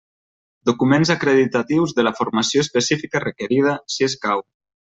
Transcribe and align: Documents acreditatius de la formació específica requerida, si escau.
Documents 0.69 1.11
acreditatius 1.15 1.93
de 1.99 2.05
la 2.07 2.13
formació 2.21 2.65
específica 2.67 3.23
requerida, 3.27 3.77
si 3.97 4.09
escau. 4.11 4.43